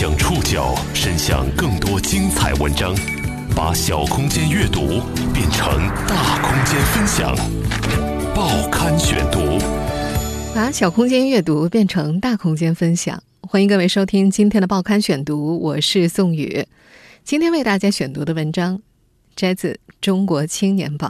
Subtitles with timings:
[0.00, 2.94] 将触角伸向更多精彩文章，
[3.54, 5.02] 把小空间阅读
[5.34, 5.76] 变成
[6.08, 7.36] 大空间分享。
[8.34, 9.58] 报刊选读，
[10.54, 13.22] 把小空间阅读变成大空间分享。
[13.42, 16.64] 欢迎各位收听今天的报刊选读，我是宋宇。
[17.22, 18.80] 今天为大家选读的文章
[19.36, 21.08] 摘自《中国青年报》。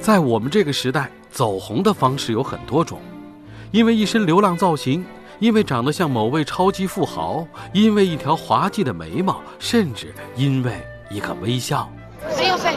[0.00, 2.98] 在我们这个时代，走红的方式有很多种，
[3.72, 5.04] 因为一身流浪造型，
[5.38, 11.90] 因为长得像某位超级富豪，因为一条滑稽的眉毛，甚至因为一个微笑。
[12.22, 12.76] 哎呦喂，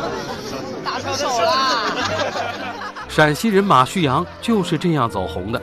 [0.83, 3.07] 打出手了！
[3.07, 5.61] 陕西人马旭阳就是这样走红的。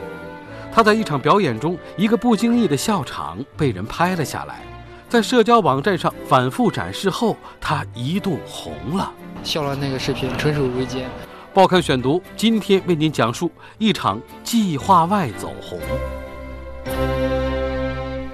[0.71, 4.61] 他在一场表演中，一个不经意的笑场被人拍了下来，
[5.07, 9.11] 在社交网站上反复展示后，他一度红了。
[9.43, 11.09] 笑了那个视频纯属无意间。
[11.53, 15.79] 报刊选读今天为您讲述一场计划外走红。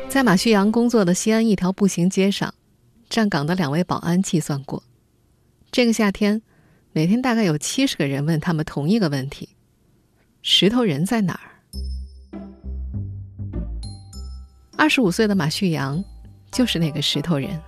[0.10, 2.54] 在马旭阳工作的西安一条步行街上，
[3.10, 4.84] 站岗的两位保安计算过，
[5.72, 6.42] 这个夏天，
[6.92, 9.50] 每天大概有七十个人问他们同一个问题：
[10.42, 11.50] 石头人在哪儿？
[14.78, 16.04] 二十五岁的马旭阳，
[16.52, 17.60] 就是那个石头人。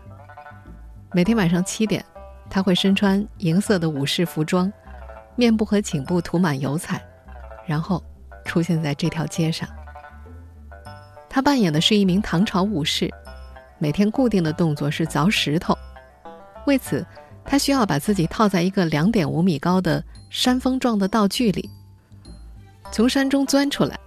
[1.14, 2.06] 每天晚上七点，
[2.50, 4.72] 他会身穿银色的武士服装。
[5.38, 7.04] 面部和颈部涂满油彩，
[7.66, 8.02] 然后
[8.46, 9.68] 出现在这条街上。
[11.36, 13.14] 他扮演的是一名唐朝武士，
[13.78, 15.78] 每天固定的动作是凿石头。
[16.66, 17.06] 为此，
[17.44, 21.70] 他需要把自己套在一个两点五米高的山峰状的道具里，
[22.90, 24.00] 从山中钻出来，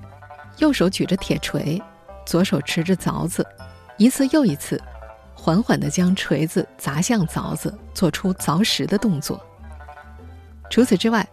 [0.57, 1.79] 右手举着铁锤，
[2.25, 3.47] 左手持着凿子，
[3.99, 4.83] 一次又一次，
[5.35, 9.39] 缓缓地将锤子砸向凿子，做出凿石的动作。
[10.71, 11.29] 除此之外，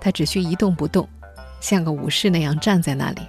[0.00, 1.08] 他只需一动不动，
[1.60, 3.22] 像个武士那样站在那里。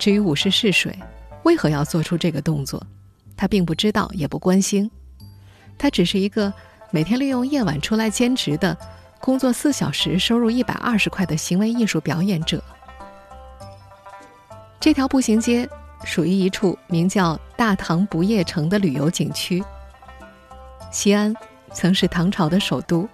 [0.00, 0.98] 至于武士是谁，
[1.44, 2.82] 为何要做出这个动作，
[3.36, 4.90] 他并不知道，也不关心。
[5.76, 6.50] 他只是一个
[6.90, 8.74] 每天利用夜晚出来兼职的，
[9.20, 12.64] 工作四小时收入一百二十块的行为艺术表演者。
[14.80, 15.68] 这条步行街
[16.02, 19.62] 属于一处名叫大唐不夜城的旅游景区。
[20.90, 21.34] 西安
[21.74, 23.06] 曾是唐朝的首都。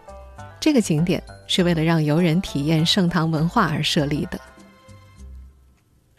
[0.60, 4.40] 这个景点是为了让游人体验盛唐文化而设立的。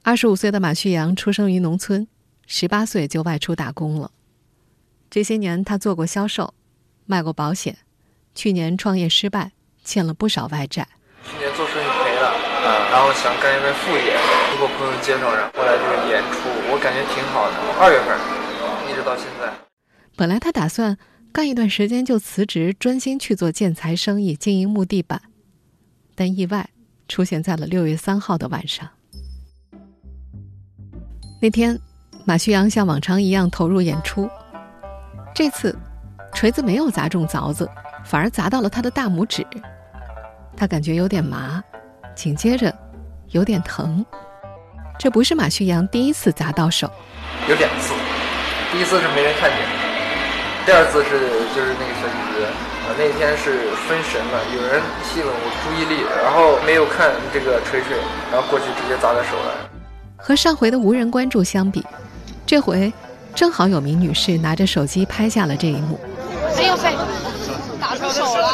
[0.08, 2.08] 二十五岁的马旭阳出生于农村，
[2.46, 4.10] 十八岁就外出打工了。
[5.10, 6.54] 这些年，他做过销售，
[7.06, 7.80] 卖过保险，
[8.34, 9.52] 去年创业失败，
[9.84, 10.88] 欠了不少外债。
[11.26, 14.16] 去年做生意赔了，啊，然后想干一份副业，
[14.52, 17.58] 通过朋友介绍，然后来就是演出，我感觉挺好的。
[17.78, 19.54] 二月份，一直到现在。
[20.16, 20.98] 本来他打算。
[21.34, 25.22] 干一段时间就辞职，专心去做建材生意，经营木地板。
[26.16, 26.70] 但意外
[27.10, 28.90] 出现在了六月三号的晚上。
[31.40, 31.80] 那天，
[32.26, 34.28] 马旭阳像往常一样投入演出。
[35.36, 35.78] 这次，
[36.34, 37.70] 锤子没有砸中凿子，
[38.04, 39.46] 反而砸到了他的大拇指。
[40.56, 41.64] 他感觉有点麻，
[42.16, 42.74] 紧接着
[43.30, 44.04] 有点疼。
[44.98, 46.90] 这不是马旭阳第一次砸到手，
[47.48, 47.94] 有两次。
[48.72, 49.60] 第一次是没人看见。
[50.66, 51.22] 第二次是
[51.54, 57.96] 就是那个小姐姐，啊，那天是分神了，有人吸引了我注意力，然后没有看这个锤锤，
[58.34, 59.77] 然后过去直接砸在手了。
[60.18, 61.86] 和上回的无人关注相比，
[62.46, 62.92] 这回
[63.36, 66.00] 正好有名女士拿着手机拍下了这一幕。
[66.58, 66.96] 哎呦飞，
[67.80, 68.48] 打出手了！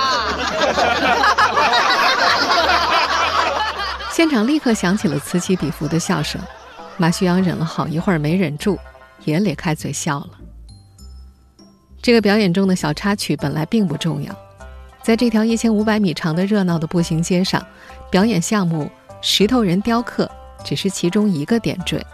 [4.11, 6.39] 现场立刻响起了此起彼伏的笑声，
[6.97, 8.77] 马旭阳忍了好一会儿没忍住，
[9.25, 10.29] 也咧开嘴笑了。
[12.01, 14.35] 这个表演中的小插曲本来并不重要，
[15.01, 17.65] 在这条一千五百米长的热闹的步行街上，
[18.11, 18.91] 表演项目
[19.21, 20.29] 石头人雕刻
[20.63, 22.05] 只是其中一个点缀。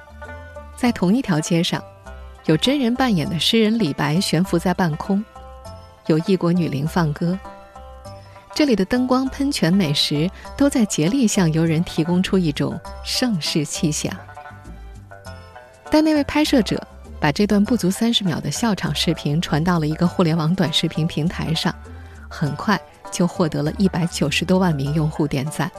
[0.75, 1.83] 在同一条街上，
[2.45, 5.23] 有真人扮演的诗人李白悬浮在半空，
[6.07, 7.37] 有异国女伶放歌。
[8.53, 14.11] 这里的灯光、喷泉、美食都在竭力向游人提供出一种盛世气象。
[15.91, 16.81] 但那位拍摄者。
[17.21, 21.75] 把这段不足三十秒的笑场视频传到了一个互联网短视频平台上，
[22.29, 22.79] 很快
[23.11, 25.69] 就获得了一百九十多万名用户点赞。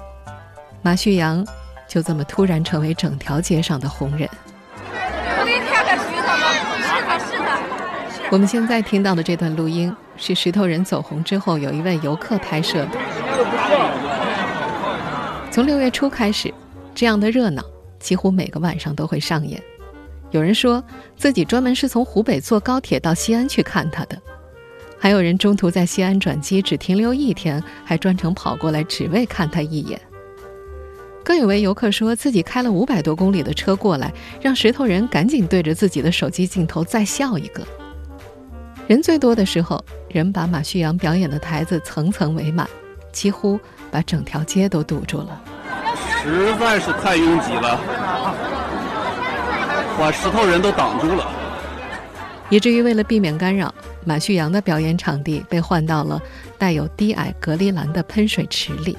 [0.82, 1.42] 马旭阳
[1.90, 4.28] 就这么突然成为整条街上的红人。
[4.84, 6.46] 我给你看看石头吗？
[6.86, 8.30] 是的是的。
[8.30, 12.90] 我们现在听到的这段录音是石头人走红之后有一位游客拍摄的。
[15.50, 16.54] 从六月初开始，
[16.94, 17.60] 这样的热闹
[17.98, 19.60] 几乎每个晚上都会上演。
[20.30, 20.80] 有人说
[21.16, 24.16] 自己专门是从湖北坐高铁到西安去看他的，
[24.96, 30.00] 还有人中途在西安转机，只停留一天，还专程跑过来只为看他一眼。
[31.30, 37.64] 更有位游客说自己开了五百多公里的车过来，让石头人赶紧对着自己的手机镜头再笑一个。
[38.88, 42.68] 人最多的时候，人把马旭阳表演的台子层层围满，
[43.12, 43.60] 几乎
[43.92, 45.40] 把整条街都堵住了。
[46.20, 47.80] 实在是太拥挤了，
[49.96, 51.30] 把石头人都挡住了。
[52.48, 53.72] 以至于为了避免干扰，
[54.04, 56.20] 马旭阳的表演场地被换到了
[56.58, 58.98] 带有低矮隔离栏的喷水池里。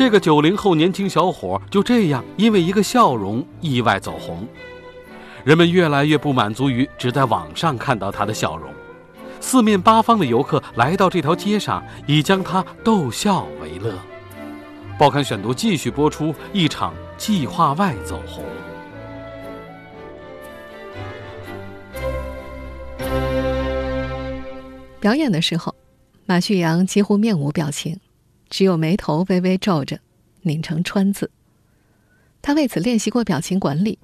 [0.00, 4.48] 这个九零后年轻小伙就这样因为一个笑容意外走红，
[5.44, 8.72] 人们越来越不满足于只在网上看到他的笑容，
[9.40, 13.92] 四面八方的游客来到这条街上，以将他逗笑为乐。
[14.98, 18.42] 报刊选读继续播出一场计划外走红。
[24.98, 25.74] 表演的时候，
[26.24, 28.00] 马旭阳几乎面无表情。
[28.50, 29.98] 只有眉头微微皱着，
[30.42, 31.30] 拧成川字。
[32.42, 33.98] 他为此练习过表情管理。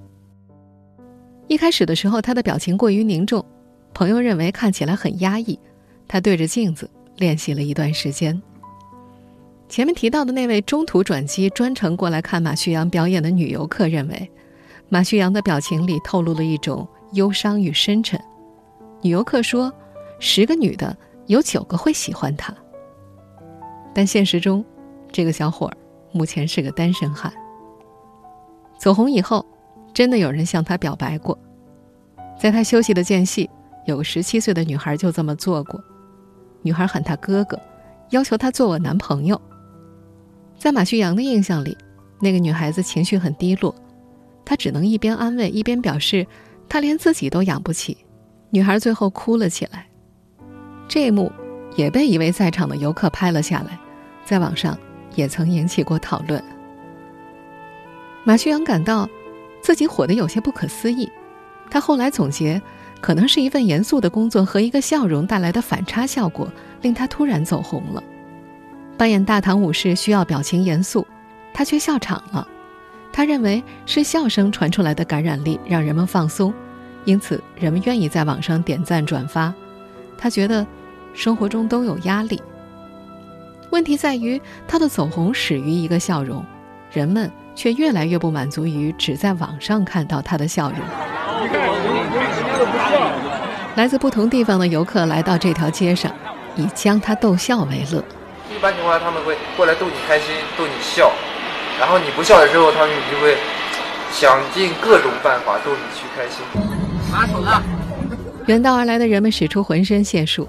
[1.48, 3.44] 一开始的时候，他的表情过于凝重，
[3.92, 5.58] 朋友认为看起来很压抑。
[6.08, 8.40] 他对着镜子练习了一段时间。
[9.68, 14.30] 前面提到的那位中途转机专程过来看马旭阳表演的女游客认为，
[14.88, 18.20] 马旭阳的表情里透露了一种忧伤与深沉。
[19.02, 19.72] 女游客说
[20.20, 20.96] ：“十个女的
[21.26, 22.54] 有九个会喜欢他。”
[23.96, 24.62] 但现实中，
[25.10, 25.76] 这个小伙儿
[26.12, 27.32] 目前是个单身汉。
[28.78, 29.42] 走红以后，
[29.94, 31.38] 真的有人向他表白过。
[32.38, 33.48] 在他休息的间隙，
[33.86, 35.82] 有个十七岁的女孩就这么做过。
[36.60, 37.58] 女孩喊他哥哥，
[38.10, 39.40] 要求他做我男朋友。
[40.58, 41.74] 在马旭阳的印象里，
[42.20, 43.74] 那个女孩子情绪很低落，
[44.44, 46.26] 他只能一边安慰一边表示，
[46.68, 47.96] 他连自己都养不起。
[48.50, 49.86] 女孩最后哭了起来。
[50.86, 51.32] 这一幕
[51.76, 53.80] 也被一位在场的游客拍了下来。
[54.26, 54.76] 在网上
[55.14, 56.42] 也曾引起过讨论。
[58.24, 59.08] 马旭阳感到
[59.62, 61.10] 自己火得有些不可思议，
[61.70, 62.60] 他后来总结，
[63.00, 66.50] 可能是一份严肃的工作和一个笑容带来的反差效果，
[66.82, 68.02] 令他突然走红了。
[68.98, 71.06] 扮演大唐武士需要表情严肃，
[71.54, 72.46] 他却笑场了。
[73.12, 76.52] 他认为是笑声传出来的感染力让人们放松，
[77.04, 79.54] 因此人们愿意在网上点赞转发。
[80.18, 80.66] 他觉得
[81.14, 82.42] 生活中都有压力。
[83.76, 86.42] 问题在于，他的走红始于一个笑容，
[86.90, 90.78] 人们却越来越不满足于只在网上看到他的笑容。
[93.74, 96.10] 来自不同地方的游客来到这条街上，
[96.56, 98.02] 以将他逗笑为乐。
[98.50, 101.12] 一般情况下，他们会过来逗你开心，逗你笑，
[101.78, 103.36] 然后你不笑的时候，他们就会
[104.10, 106.42] 想尽各种办法逗你去开心。
[107.12, 107.62] 拿手了。
[108.46, 110.48] 远道而来的人们使出浑身解数，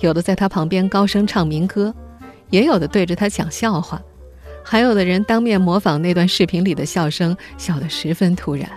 [0.00, 1.94] 有的在他旁边高声唱民歌。
[2.50, 4.00] 也有的对着他讲笑话，
[4.62, 8.68] 还有的人当面模仿那段视频里的笑声，笑得十分突然。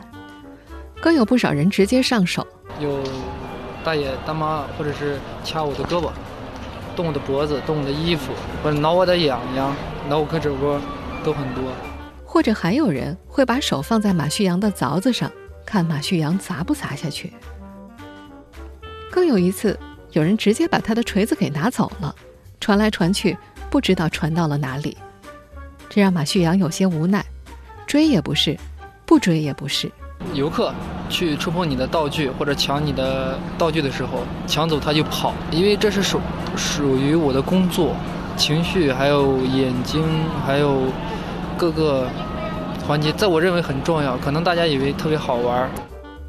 [0.99, 2.45] 更有不少人直接上手，
[2.79, 3.03] 有
[3.83, 6.09] 大爷大妈，或者是掐我的胳膊，
[6.95, 8.33] 动我的脖子，动我的衣服，
[8.63, 9.75] 或者挠我的痒痒，
[10.09, 10.81] 挠我胳肢窝，
[11.23, 11.63] 都很多。
[12.25, 15.31] 或者还有人会把手放在马旭阳的凿子上，
[15.65, 17.31] 看马旭阳砸不砸下去。
[19.11, 19.79] 更有一次，
[20.11, 22.13] 有人直接把他的锤子给拿走了，
[22.59, 23.37] 传来传去。
[23.69, 24.97] 不知道传到了哪里，
[25.89, 27.25] 这让马旭阳有些无奈，
[27.85, 28.57] 追也不是，
[29.05, 29.91] 不追也不是。
[30.33, 30.73] 游客
[31.09, 36.19] 去触碰你的道具或者抢你的道具的时候，抢走他就跑，因为这是属
[36.55, 37.95] 属于我的工作，
[38.35, 40.03] 情绪还有眼睛
[40.45, 40.83] 还有
[41.57, 42.07] 各个
[42.87, 44.17] 环节，在我认为很重要。
[44.17, 45.69] 可能大家以为特别好玩，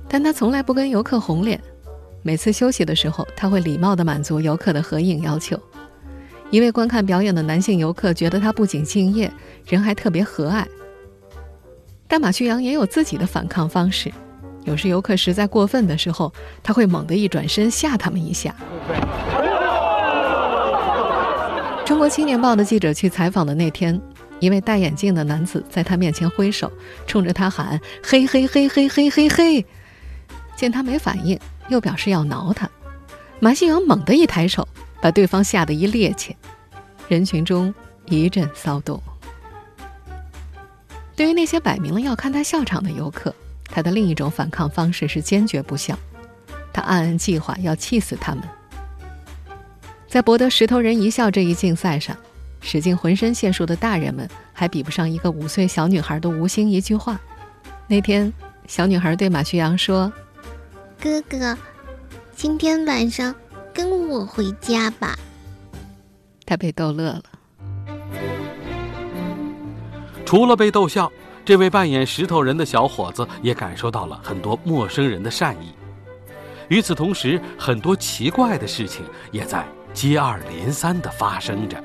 [0.09, 1.61] 但他从来不跟游客红脸。
[2.23, 5.59] 每次休息的时候，他会礼貌地满足游客的合影要求。
[6.51, 9.31] 一位观看表演的男性游客觉得他不仅敬业，
[9.67, 10.65] 人还特别和蔼。
[12.07, 14.11] 但马旭阳也有自己的反抗方式，
[14.65, 18.55] 有时游客实在过分的时候，他会猛地一转身吓他们一下。
[21.85, 24.01] 中国青年报的记者去采访的那天，
[24.41, 26.73] 一位戴眼镜的男子在他面前挥手，
[27.07, 29.67] 冲着他喊：“嘿嘿嘿嘿嘿嘿嘿！”
[30.57, 31.39] 见他没反应，
[31.69, 32.69] 又表示要挠他，
[33.39, 34.67] 马旭阳猛地一抬手。
[35.01, 36.35] 把对方吓得一趔趄，
[37.09, 37.73] 人群中
[38.07, 39.01] 一阵骚动。
[41.15, 45.99] 对于那些摆明了要看他笑场的游客，他的另一种反抗方式是坚决不笑。
[46.73, 48.45] 他暗暗计划要气死他们。
[50.07, 52.17] 在博得石头人一笑这一竞赛上，
[52.61, 57.21] 使尽浑身解数的大人们还比不上一个五岁小女孩的无心一句话。
[57.89, 58.33] 那天，
[58.67, 60.13] 小女孩对马旭阳说
[61.03, 61.59] ：“哥哥，
[62.37, 63.35] 今天晚上。”
[63.79, 65.17] 跟我回家吧。
[66.45, 67.23] 他被逗乐了。
[70.27, 71.09] 除了被逗笑，
[71.45, 75.73] 这位扮演石头人的小伙子也感受到了很多陌生人的善意。
[76.67, 81.81] 与此同时，很多奇怪的事情也在接二连三的发生着。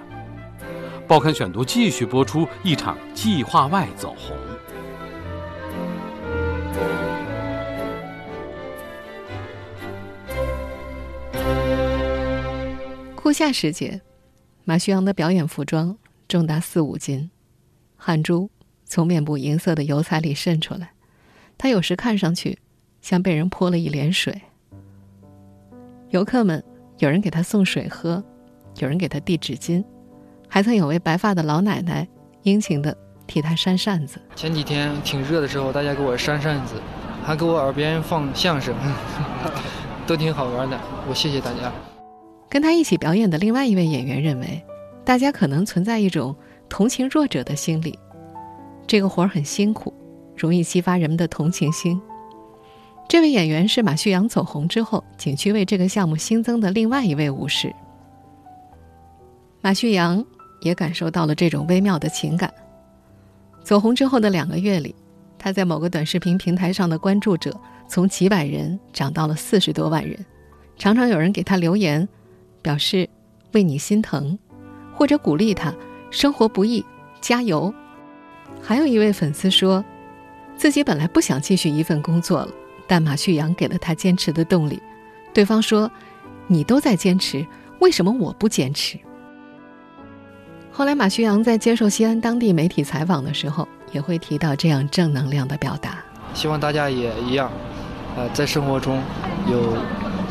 [1.07, 4.35] 报刊选读继续播出一场计划外走红。
[13.33, 14.01] 夏时节，
[14.63, 15.97] 马旭阳的表演服装
[16.27, 17.31] 重达四五斤，
[17.97, 18.49] 汗珠
[18.85, 20.91] 从面部银色的油彩里渗出来，
[21.57, 22.59] 他有时看上去
[23.01, 24.41] 像被人泼了一脸水。
[26.09, 26.63] 游客们
[26.99, 28.23] 有人给他送水喝，
[28.77, 29.83] 有人给他递纸巾，
[30.47, 32.07] 还曾有位白发的老奶奶
[32.43, 34.19] 殷勤地替他扇扇子。
[34.35, 36.75] 前几天挺热的时候，大家给我扇扇子，
[37.25, 38.75] 还给我耳边放相声，
[40.05, 40.79] 都挺好玩的。
[41.09, 41.71] 我谢谢大家。
[42.53, 44.63] 跟他一起表演的另外一位演员认为，
[45.03, 46.35] 大家可能存在一种
[46.69, 47.97] 同情弱者的心理。
[48.85, 49.91] 这个活儿很辛苦，
[50.37, 51.99] 容易激发人们的同情心。
[53.09, 57.73] 这位演员是马旭阳走红之后，景区为这个项目新增的另外一位武士。
[59.61, 60.23] 马旭阳
[60.61, 62.53] 也感受到了这种微妙的情感。
[63.63, 64.93] 走红之后的两个月里，
[65.39, 70.23] 他在某个短视频平台上的关注者从几百人涨到了四十多万人，
[70.77, 72.07] 常常有人给他留言。
[72.63, 73.07] 表示
[73.51, 74.39] 为你心疼，
[74.95, 75.71] 或者鼓励他
[76.09, 76.83] 生活不易，
[77.21, 77.71] 加油。
[78.59, 79.83] 还有一位粉丝说，
[80.55, 82.49] 自己本来不想继续一份工作了，
[82.87, 84.81] 但马旭阳给了他坚持的动力。
[85.33, 85.91] 对方说
[86.47, 87.45] ：“你都在坚持，
[87.79, 88.97] 为什么我不坚持？”
[90.71, 96.03] 后来，马旭阳在接受西安当地媒体采访的时候，也会提到这样正能量的表达。
[96.33, 97.51] 希望大家也一样，
[98.15, 99.01] 呃，在生活中
[99.51, 99.77] 有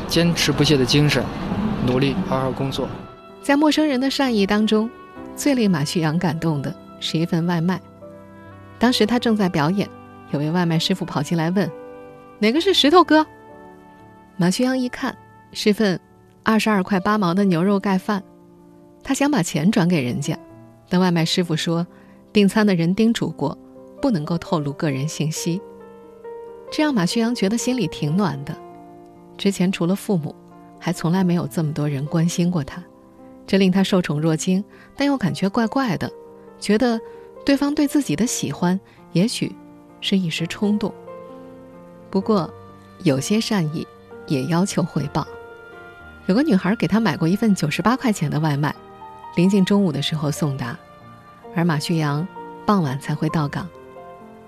[0.08, 1.22] 坚持不懈的精神。
[1.84, 2.86] 努力好好工作，
[3.42, 4.88] 在陌生人的善意当中，
[5.34, 7.80] 最令马旭阳感动的是一份外卖。
[8.78, 9.88] 当时他正在表演，
[10.30, 11.68] 有位外卖师傅跑进来问
[12.38, 13.26] ：“哪个是石头哥？”
[14.38, 15.16] 马旭阳一看，
[15.52, 15.98] 是份
[16.44, 18.22] 二十二块八毛的牛肉盖饭，
[19.02, 20.38] 他想把钱转给人家，
[20.88, 21.84] 但外卖师傅说，
[22.32, 23.58] 订餐的人叮嘱过，
[24.00, 25.60] 不能够透露个人信息。
[26.70, 28.56] 这让马旭阳觉得心里挺暖的。
[29.36, 30.32] 之前除了父母。
[30.84, 32.82] 还从来没有这么多人关心过他，
[33.46, 34.64] 这令他受宠若惊，
[34.96, 36.10] 但又感觉怪怪的，
[36.58, 37.00] 觉得
[37.46, 38.78] 对方对自己的喜欢
[39.12, 39.54] 也许
[40.00, 40.92] 是一时冲动。
[42.10, 42.52] 不过，
[43.04, 43.86] 有些善意
[44.26, 45.24] 也要求回报。
[46.26, 48.74] 有个女孩给他买过一份九十八块钱的外卖，
[49.36, 50.76] 临近中午的时候送达，
[51.54, 52.26] 而马旭阳
[52.66, 53.68] 傍晚才会到岗。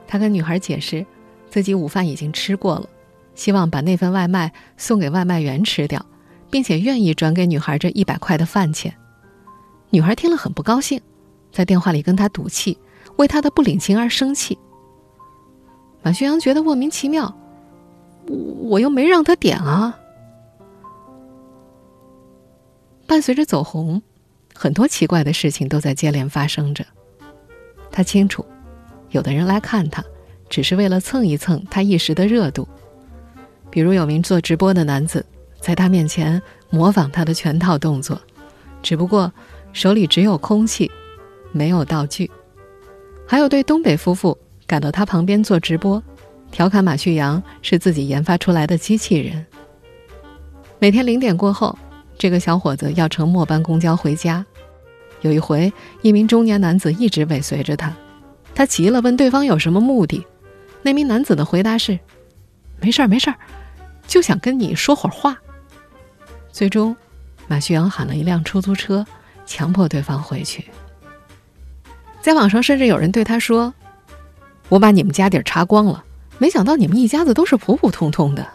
[0.04, 1.06] 他跟女孩解释，
[1.48, 2.88] 自己午饭已经吃过了，
[3.36, 6.04] 希望把那份外卖送给外卖员吃掉。
[6.54, 8.94] 并且愿意转给女孩这一百块的饭钱，
[9.90, 11.00] 女孩听了很不高兴，
[11.50, 12.78] 在电话里跟他赌气，
[13.16, 14.56] 为他的不领情而生气。
[16.00, 17.36] 马旭阳觉得莫名其妙，
[18.28, 19.98] 我又没让他点啊。
[23.08, 24.00] 伴随着走红，
[24.54, 26.86] 很多奇怪的事情都在接连发生着。
[27.90, 28.46] 他清楚，
[29.10, 30.04] 有的人来看他，
[30.48, 32.68] 只是为了蹭一蹭他一时的热度，
[33.72, 35.26] 比如有名做直播的男子。
[35.64, 38.20] 在他面前模仿他的全套动作，
[38.82, 39.32] 只不过
[39.72, 40.90] 手里只有空气，
[41.52, 42.30] 没有道具。
[43.26, 46.02] 还有对东北夫妇赶到他旁边做直播，
[46.50, 49.46] 调侃马旭阳是自己研发出来的机器人。
[50.78, 51.78] 每天零点过后，
[52.18, 54.44] 这个小伙子要乘末班公交回家。
[55.22, 57.90] 有一回，一名中年男子一直尾随着他，
[58.54, 60.26] 他急了，问对方有什么目的。
[60.82, 61.98] 那名男子的回答是
[62.82, 63.36] ：“没事儿，没事儿，
[64.06, 65.38] 就想跟你说会儿话。”
[66.54, 66.94] 最终，
[67.48, 69.04] 马旭阳喊了一辆出租车，
[69.44, 70.64] 强迫对方回去。
[72.20, 73.74] 在网上，甚至有人对他说
[74.70, 76.04] ：“我把你们家底儿查光了，
[76.38, 78.46] 没想到你们一家子都是普普通通的。”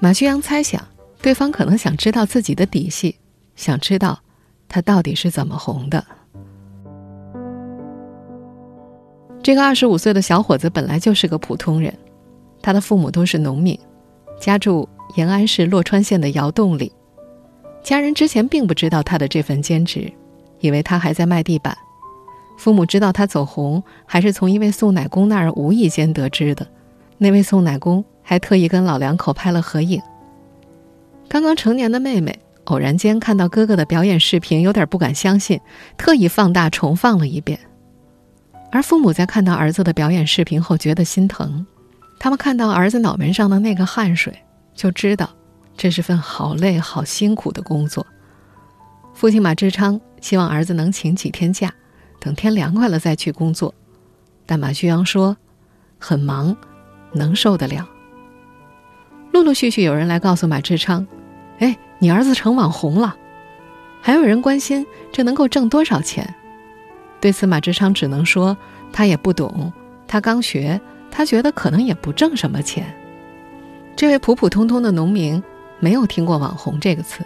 [0.00, 0.84] 马旭阳猜想，
[1.22, 3.14] 对方可能想知道自己的底细，
[3.54, 4.18] 想知道
[4.68, 6.04] 他到底是怎么红的。
[9.40, 11.96] 这个二十五岁的小伙子本来就是个普通人，
[12.60, 13.78] 他的父母都是农民，
[14.40, 14.88] 家住。
[15.14, 16.92] 延安市洛川县的窑洞里，
[17.82, 20.12] 家人之前并不知道他的这份兼职，
[20.60, 21.76] 以为他还在卖地板。
[22.56, 26.66] 父母知道他走红，还是从一位送奶工那儿无意间得知的。
[27.16, 30.00] 那位送奶工还特意跟老两口拍了合影。
[31.28, 35.60] 刚刚成年的妹妹偶然间看到哥哥的表演视频，有点不敢相信，
[35.96, 37.58] 特意放大重放了一遍。
[38.70, 41.66] 而父母在看到儿子的表演视频后，觉得心疼。
[42.18, 44.36] 他们看到儿子脑门上的那个汗水。
[44.78, 45.28] 就知道，
[45.76, 48.06] 这是份好累、好辛苦的工作。
[49.12, 51.74] 父亲马志昌希望儿子能请几天假，
[52.20, 53.74] 等天凉快了再去工作。
[54.46, 55.36] 但马旭阳说，
[55.98, 56.56] 很忙，
[57.10, 57.88] 能受得了。
[59.32, 61.04] 陆陆续续有人来告诉马志昌
[61.58, 63.16] ：“哎，你儿子成网红了。”
[64.00, 66.32] 还有人关心这能够挣多少钱。
[67.20, 68.56] 对此，马志昌只能说
[68.92, 69.72] 他也不懂，
[70.06, 70.80] 他刚学，
[71.10, 72.94] 他觉得可能也不挣什么钱。
[73.98, 75.42] 这位普普通通的农民
[75.80, 77.24] 没有听过“网红”这个词。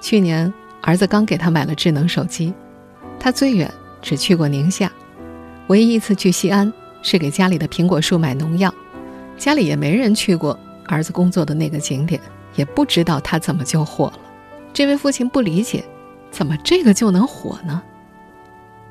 [0.00, 2.54] 去年儿子刚给他买了智能手机，
[3.18, 3.68] 他最远
[4.00, 4.92] 只去过宁夏，
[5.66, 6.72] 唯一一次去西安
[7.02, 8.72] 是给家里的苹果树买农药，
[9.36, 12.20] 家里也没人去过儿子工作的那个景点，
[12.54, 14.20] 也不知道他怎么就火了。
[14.72, 15.84] 这位父亲不理解，
[16.30, 17.82] 怎么这个就能火呢？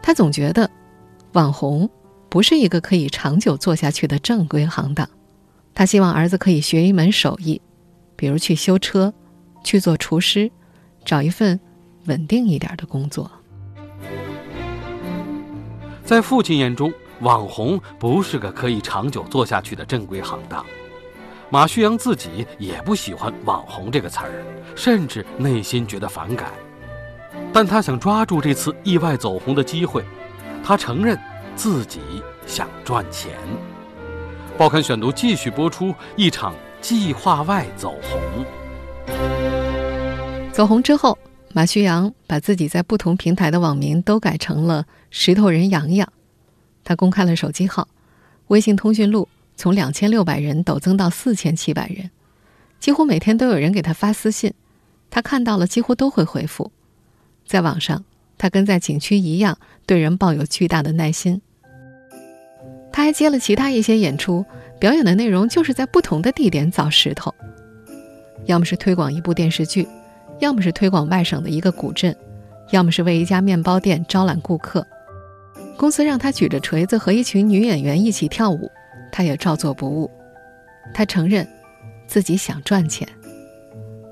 [0.02, 0.70] 他总觉得，
[1.32, 1.90] 网红
[2.28, 5.08] 不是一个可以长久做下去的正规行当。
[5.74, 7.62] 他希望儿子可以学一门手艺，
[8.16, 9.14] 比如去修车，
[9.64, 10.52] 去做厨师，
[11.06, 11.60] 找一份
[12.06, 13.30] 稳定一点的工作。
[16.04, 20.66] 在父亲眼中，网红不是个可以长久做下去的正规行当。
[21.50, 24.32] 马旭阳自己也不喜欢“网红”这个词儿，
[24.76, 26.52] 甚至内心觉得反感。
[27.54, 30.04] 但他想抓住这次意外走红的机会，
[30.64, 31.18] 他承认
[31.56, 32.00] 自己
[32.46, 33.32] 想赚钱。
[34.62, 38.46] 报刊选读继续播出一场计划外走红。
[40.54, 41.18] 走红之后，
[41.52, 46.08] 马旭阳把自己在不同平台的网名都改成了“石头人洋洋”。
[46.86, 47.88] 他公开了手机号，
[48.50, 49.28] 微信通讯录。
[49.56, 52.12] 从两千六百人陡增到四千七百人，
[52.80, 54.54] 几乎每天都有人给他发私信，
[55.10, 56.72] 他看到了几乎都会回复。
[57.48, 58.06] 在网上，
[58.38, 61.42] 他跟在景区一样，对人抱有巨大的耐心。
[62.92, 64.46] 他还接了其他一些演出，
[64.80, 67.34] 表演的内容就是在不同的地点凿石头，
[68.46, 69.88] 要么是推广一部电视剧，
[70.40, 72.16] 要么是推广外省的一个古镇，
[72.72, 74.86] 要么是为一家面包店招揽顾客。
[75.78, 78.70] 公司让他举着锤子和一群女演员一起跳舞。
[79.12, 80.10] 他也照做不误。
[80.94, 81.46] 他承认，
[82.08, 83.06] 自己想赚钱。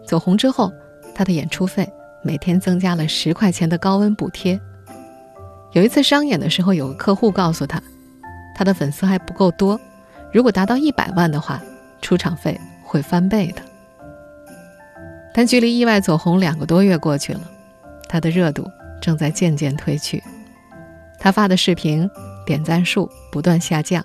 [0.06, 0.70] 走红之后，
[1.16, 1.88] 他的演出费
[2.22, 4.60] 每天增加了十块钱的高温补贴。
[5.72, 7.82] 有一次商演的时候，有个客户告诉他，
[8.60, 9.80] 他的粉丝还不够多，
[10.34, 11.62] 如果达到一百万的话，
[12.02, 13.62] 出场费会翻倍的。
[15.34, 17.40] 但距离意外走红两个多月过去了，
[18.10, 18.70] 他的热度
[19.00, 20.22] 正在渐渐褪去。
[21.18, 22.10] 他发的视频
[22.46, 24.04] 点赞数不断下降。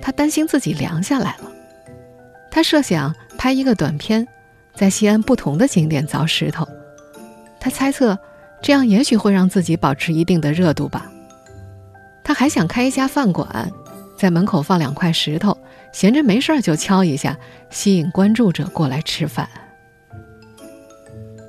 [0.00, 1.50] 他担心自己凉下来了，
[2.52, 4.24] 他设想拍一个短片，
[4.76, 6.64] 在西安不同的景点凿石头。
[7.58, 8.16] 他猜测，
[8.62, 11.10] 这样也许会让自己保持一定的热度吧。
[12.22, 13.72] 他还想开一家饭馆，
[14.18, 15.56] 在门口放两块石头，
[15.92, 17.38] 闲着没事儿就敲一下，
[17.70, 19.48] 吸引关注者过来吃饭。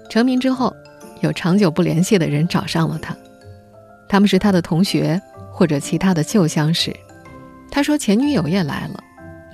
[0.08, 0.72] 成名之后，
[1.22, 3.18] 有长久不联系的人找上了他，
[4.08, 5.20] 他们是他的同学
[5.52, 6.96] 或者其他的旧相识。
[7.72, 9.04] 他说前女友也来了，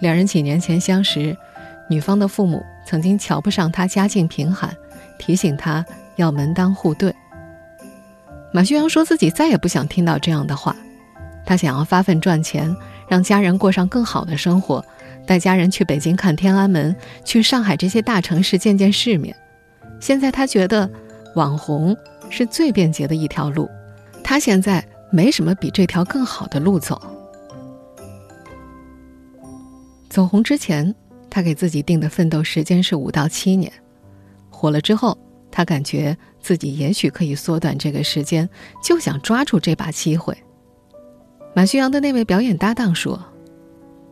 [0.02, 1.36] 两人几年前相识，
[1.90, 4.76] 女方的父母曾经瞧不上他家境贫寒，
[5.18, 5.86] 提醒他
[6.18, 7.16] 要门当户对。
[8.52, 10.76] 马旭阳说自己再也不想听到这样的话，
[11.46, 12.74] 他想要发奋赚钱，
[13.08, 14.84] 让家人过上更好的生活，
[15.26, 19.36] 带家人去北京看天安门，去上海这些大城市见见世面。
[20.00, 20.90] 现在他觉得
[21.36, 21.96] 网红
[22.30, 23.70] 是最便捷的一条路，
[24.24, 27.02] 他现在没什么比这条更好的路走。
[30.10, 30.94] 走红之前，
[31.30, 33.70] 他给自己定的奋斗时间是五到七年；
[34.50, 35.18] 火了之后，
[35.52, 38.50] 他感觉自己也许可以缩短这个时间，
[38.82, 40.38] 就想抓住这把机会。
[41.56, 43.18] 马旭阳的那位表演搭档说：“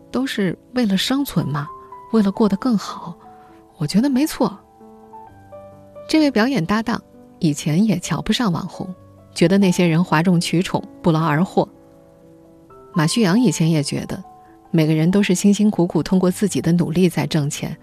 [0.10, 1.68] 都是为了生存嘛，
[2.14, 3.18] 为了过得更好。”
[3.78, 4.58] 我觉得没错。
[6.08, 7.02] 这位表演搭档
[7.40, 8.88] 以前也瞧不上网红，
[9.34, 11.68] 觉得那些人哗众取宠、不劳而获。
[12.94, 14.24] 马旭阳以前也觉得。
[14.76, 17.78] 每个人都是辛辛苦苦通过自己的努力在挣钱，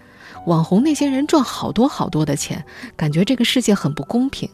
[0.47, 2.65] 网红那些人赚好多好多的钱，
[2.97, 4.51] 感觉这个世界很不公平。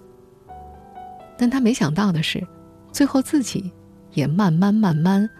[1.38, 2.46] 但他没想到的是，
[2.92, 3.72] 最后自己
[4.16, 5.30] 也慢慢慢慢，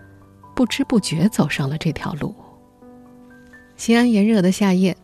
[0.55, 2.33] 不知不觉走上了这条路。
[3.77, 4.97] 西安炎热的夏夜，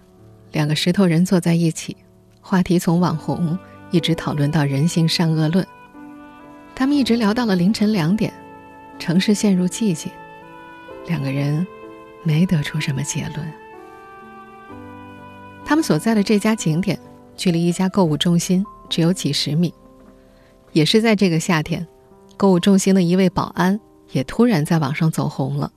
[0.52, 1.96] 两个石头人坐在一起，
[2.40, 3.58] 话题从网红
[3.90, 5.66] 一直讨论到人性善恶论，
[6.74, 8.32] 他们一直聊到了凌晨两点，
[8.98, 10.12] 城市陷入寂静，
[11.06, 11.66] 两个人。
[12.24, 13.52] 没得出什么结论。
[15.64, 16.96] 他们所在的这家景点
[17.37, 19.74] 距离一家购物中心只有几十米，
[20.70, 21.85] 也是在这个夏天，
[22.37, 23.79] 购物中心的一位保安
[24.11, 25.71] 也突然在网上走红了。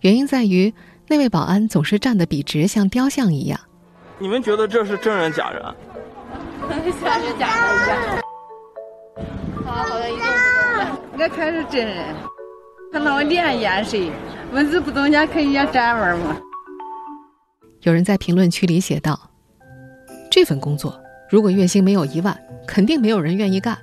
[0.00, 0.72] 原因在于
[1.08, 3.58] 那位保安总是站得笔直，像雕像一样。
[4.18, 5.62] 你们觉得这是真人假人？
[6.68, 8.24] 像是假的一样。
[9.64, 12.14] 他好像一动不动的，应该全是真人。
[12.92, 14.10] 老脸淹谁？
[14.52, 16.36] 蚊子不动家可以也站玩吗？
[17.80, 19.18] 有人在评论区里写道
[20.30, 23.76] ：“这份工作如果月薪没有一万，肯定没有人愿意干。”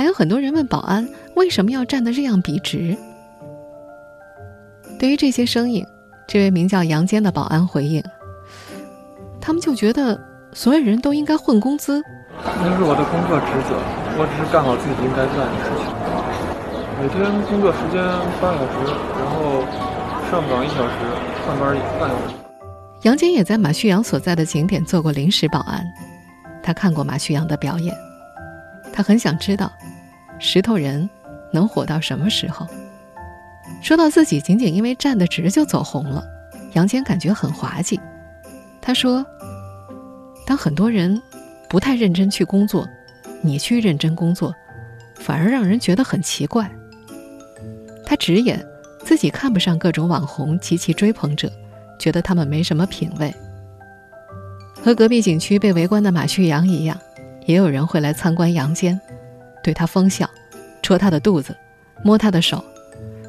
[0.00, 2.96] 还有很多人问保安为什么要站得这样笔直。
[4.98, 5.86] 对于这些声音，
[6.26, 8.02] 这位名叫杨坚的保安回应
[9.42, 10.18] ：“他们就觉得
[10.54, 12.02] 所有人都应该混工资。
[12.32, 13.76] 那是我的工作职责，
[14.16, 15.92] 我只是干好自己应该干的事情。”
[16.96, 18.02] 每天工作时间
[18.40, 18.72] 八小时，
[19.20, 19.60] 然后
[20.30, 20.96] 上岗一小时，
[21.44, 22.34] 上班半小时。
[23.02, 25.84] 杨坚也在马旭阳所在的景点做过临时保安，
[26.62, 27.94] 他看过马旭阳的表演，
[28.94, 29.70] 他很想知道，
[30.40, 31.08] 石头人
[31.52, 32.66] 能火到什么时候。
[33.82, 36.24] 说到自己仅仅因为站得直就走红了，
[36.72, 38.00] 杨坚感觉很滑稽。
[38.80, 39.24] 他说
[40.44, 41.20] ：“当很多人
[41.68, 42.88] 不太认真去工作，
[43.42, 44.52] 你去认真工作，
[45.14, 46.68] 反而让人觉得很奇怪。”
[48.04, 48.66] 他直言，
[49.04, 51.52] 自己看不上各种网红及其追捧者，
[51.98, 53.32] 觉得他们没什么品位。
[54.82, 56.98] 和隔壁景区被围观的马旭阳一样，
[57.46, 59.00] 也有人会来参观杨坚，
[59.62, 60.28] 对他疯笑，
[60.82, 61.56] 戳他的肚子，
[62.02, 62.64] 摸他的手。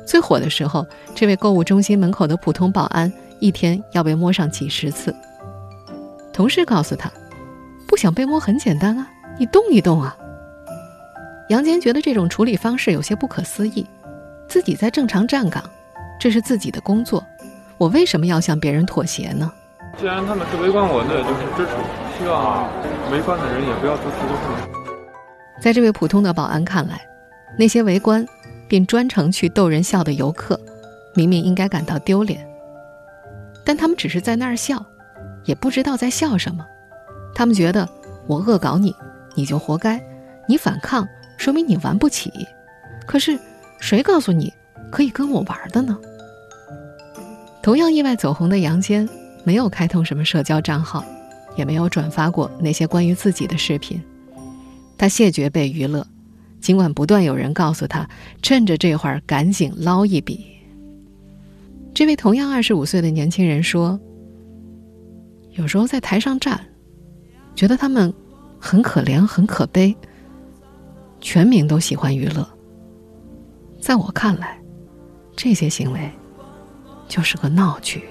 [0.05, 5.15] 最火的时候，这位购物中心门口的普通保安一天要被摸上几十次。
[6.33, 7.11] 同事告诉他，
[7.87, 10.17] 不想被摸很简单啊，你动一动啊。
[11.49, 13.85] 杨坚觉得这种处理方式有些不可思议。
[14.47, 15.63] 自己在正常站岗，
[16.19, 17.23] 这是自己的工作，
[17.77, 19.51] 我为什么要向别人妥协呢？
[19.97, 21.83] 既然他们是围观我，那也就是支持我。
[22.17, 22.67] 希望
[23.11, 24.80] 围观的人也不要做出多事。
[25.62, 27.00] 在这位普通的保安看来，
[27.58, 28.28] 那些围观
[28.67, 30.60] 并专程去逗人笑的游客，
[31.13, 32.45] 明明应该感到丢脸，
[33.63, 34.84] 但他们只是在那儿笑，
[35.45, 36.65] 也不知道在笑什么。
[37.34, 37.88] 他们觉得
[38.28, 38.93] 我恶搞你，
[39.36, 40.00] 你就活该；
[40.47, 42.32] 你反抗，说明你玩不起。
[43.06, 43.39] 可是。
[43.84, 44.54] 谁告诉你
[44.91, 45.97] 可以跟我玩的呢？
[47.63, 49.10] 同样意外走红的杨坚，
[49.43, 51.04] 没有开通什么社交账号，
[51.56, 54.00] 也没有转发过那些关于自己的视频。
[55.01, 56.05] 他谢绝被娱乐，
[56.59, 58.07] 尽管不断有人告诉他，
[58.43, 60.45] 趁着这会儿赶紧捞一笔。
[61.91, 63.99] 这位同样二十五岁的年轻人说
[65.57, 66.63] ：“有时候在台上站，
[67.55, 68.13] 觉得他们
[68.59, 69.97] 很可怜，很可悲。
[71.19, 72.47] 全民都喜欢娱乐。”
[73.81, 74.61] 在我看来，
[75.35, 76.11] 这些行为
[77.07, 78.03] 就是个闹剧。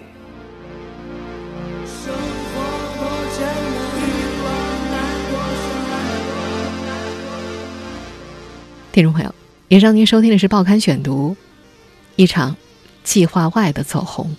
[8.92, 9.33] 听众朋友，
[9.68, 11.31] 以上您收听的是《报刊选读》，
[12.16, 12.57] 一场
[13.05, 14.35] 计划外的走红。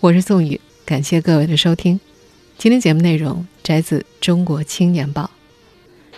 [0.00, 1.98] 我是宋宇，感谢各位的收听。
[2.58, 5.22] 今天节目内容摘自《中国青年报》。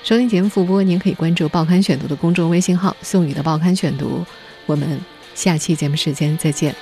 [0.02, 4.26] 收听节目复播，您可以关注《报刊选读》的公众微信号“宋宇的报刊选读”。
[4.66, 5.00] 我们
[5.37, 6.74] 下期节目时间再见。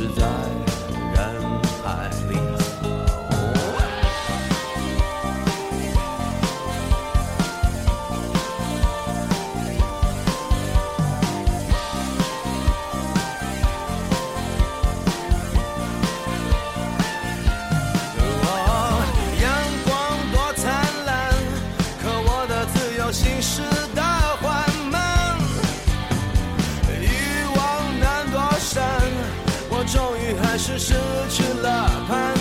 [0.00, 0.39] 动消
[30.34, 30.94] 还是失
[31.28, 32.39] 去了判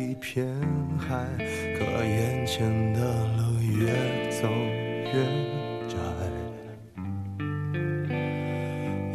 [0.00, 0.46] 一片
[0.98, 1.26] 海
[1.78, 5.12] 可眼前的路越走越
[5.86, 5.98] 窄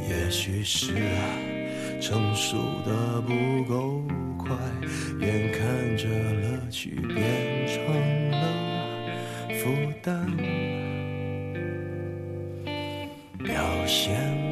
[0.07, 0.93] 也许是
[1.99, 4.03] 成熟的不够
[4.37, 4.55] 快。
[5.19, 8.43] 眼看着乐趣变成了
[9.49, 10.27] 负担
[13.43, 14.44] 表现